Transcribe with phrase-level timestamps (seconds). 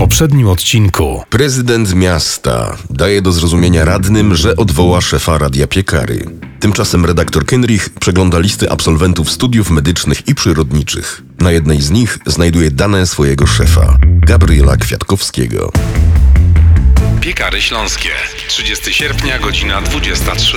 [0.00, 1.24] poprzednim odcinku.
[1.30, 6.24] Prezydent miasta daje do zrozumienia radnym, że odwoła szefa Radia Piekary.
[6.60, 11.22] Tymczasem redaktor Kenrich przegląda listy absolwentów studiów medycznych i przyrodniczych.
[11.38, 15.72] Na jednej z nich znajduje dane swojego szefa, Gabriela Kwiatkowskiego.
[17.20, 18.10] Piekary Śląskie.
[18.48, 20.56] 30 sierpnia, godzina 23.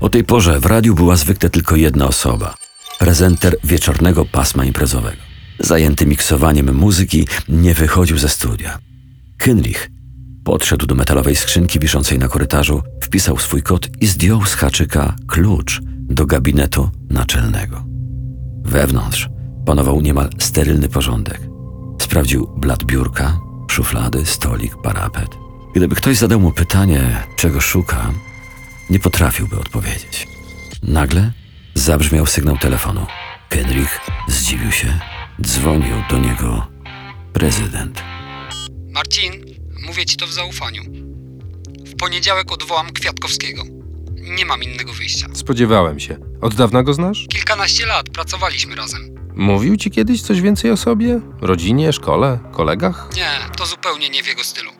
[0.00, 2.54] O tej porze w radiu była zwykle tylko jedna osoba.
[2.98, 5.35] Prezenter wieczornego pasma imprezowego.
[5.58, 8.78] Zajęty miksowaniem muzyki, nie wychodził ze studia.
[9.38, 9.90] Kynrich
[10.44, 15.80] podszedł do metalowej skrzynki wiszącej na korytarzu, wpisał swój kod i zdjął z haczyka klucz
[15.84, 17.84] do gabinetu naczelnego.
[18.64, 19.28] Wewnątrz
[19.66, 21.40] panował niemal sterylny porządek.
[22.00, 25.28] Sprawdził blat biurka, szuflady, stolik, parapet.
[25.74, 28.12] Gdyby ktoś zadał mu pytanie, czego szuka,
[28.90, 30.28] nie potrafiłby odpowiedzieć.
[30.82, 31.32] Nagle
[31.74, 33.06] zabrzmiał sygnał telefonu.
[33.48, 35.15] Kenrich zdziwił się.
[35.42, 36.66] Dzwonił do niego
[37.32, 38.02] prezydent.
[38.88, 39.32] Marcin,
[39.86, 40.82] mówię ci to w zaufaniu.
[41.86, 43.62] W poniedziałek odwołam Kwiatkowskiego.
[44.14, 45.26] Nie mam innego wyjścia.
[45.34, 46.16] Spodziewałem się.
[46.40, 47.26] Od dawna go znasz?
[47.28, 49.00] Kilkanaście lat pracowaliśmy razem.
[49.34, 51.20] Mówił ci kiedyś coś więcej o sobie?
[51.40, 53.08] Rodzinie, szkole, kolegach?
[53.16, 54.70] Nie, to zupełnie nie w jego stylu.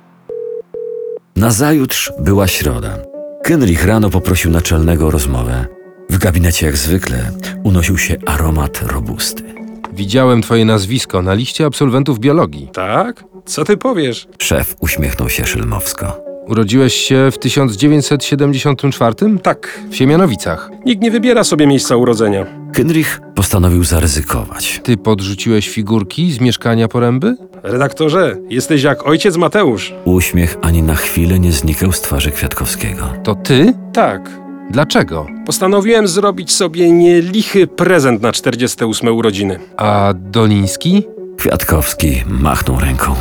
[1.36, 2.98] Nazajutrz była środa.
[3.44, 5.66] Kenrich rano poprosił naczelnego o rozmowę.
[6.10, 7.32] W gabinecie jak zwykle
[7.64, 9.54] unosił się aromat robusty.
[9.96, 12.68] Widziałem twoje nazwisko na liście absolwentów biologii.
[12.72, 13.24] Tak?
[13.44, 14.28] Co ty powiesz?
[14.38, 16.20] Szef uśmiechnął się szylmowsko.
[16.48, 19.14] Urodziłeś się w 1974?
[19.42, 19.80] Tak.
[19.90, 20.70] W Siemianowicach.
[20.84, 22.46] Nikt nie wybiera sobie miejsca urodzenia.
[22.72, 24.80] Kenrich postanowił zaryzykować.
[24.84, 27.36] Ty podrzuciłeś figurki z mieszkania poręby?
[27.62, 29.94] Redaktorze, jesteś jak ojciec Mateusz.
[30.04, 33.08] Uśmiech ani na chwilę nie znikał z twarzy Kwiatkowskiego.
[33.24, 33.74] To ty?
[33.92, 34.45] Tak.
[34.70, 35.26] Dlaczego?
[35.46, 39.58] Postanowiłem zrobić sobie nielichy prezent na 48 urodziny.
[39.76, 41.02] A Doliński?
[41.36, 43.14] Kwiatkowski machnął ręką.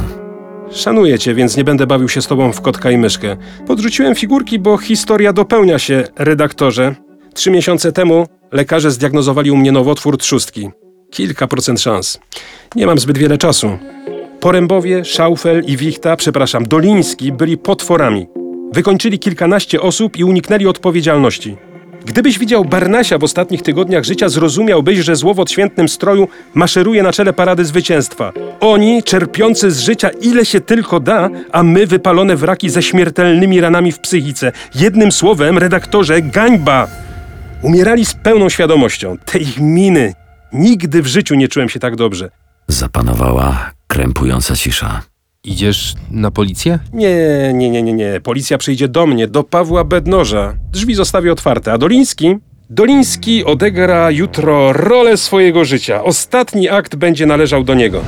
[0.72, 3.38] Szanuję cię, więc nie będę bawił się z tobą w kotka i myszkę.
[3.68, 6.96] Podrzuciłem figurki, bo historia dopełnia się, redaktorze.
[7.34, 10.70] Trzy miesiące temu lekarze zdiagnozowali u mnie nowotwór trzustki.
[11.12, 12.20] Kilka procent szans.
[12.76, 13.78] Nie mam zbyt wiele czasu.
[14.40, 18.28] Porębowie, Schaufel i Wichta, przepraszam, Doliński byli potworami.
[18.74, 21.58] Wykończyli kilkanaście osób i uniknęli odpowiedzialności.
[22.06, 27.12] Gdybyś widział Barnasia w ostatnich tygodniach życia, zrozumiałbyś, że zło w odświętnym stroju maszeruje na
[27.12, 28.34] czele parady zwycięstwa.
[28.60, 33.92] Oni, czerpiący z życia ile się tylko da, a my wypalone wraki ze śmiertelnymi ranami
[33.92, 34.52] w psychice.
[34.76, 36.88] Jednym słowem, redaktorze, gańba!
[37.62, 39.18] Umierali z pełną świadomością.
[39.26, 40.14] Te ich miny.
[40.54, 42.30] Nigdy w życiu nie czułem się tak dobrze.
[42.68, 45.02] Zapanowała krępująca cisza.
[45.46, 46.80] Idziesz na policję?
[46.94, 47.18] Nie,
[47.54, 48.22] nie, nie, nie, nie.
[48.24, 50.54] Policja przyjdzie do mnie, do Pawła Bednoża.
[50.72, 52.36] Drzwi zostawię otwarte, a Doliński?
[52.70, 56.04] Doliński odegra jutro rolę swojego życia.
[56.04, 58.02] Ostatni akt będzie należał do niego.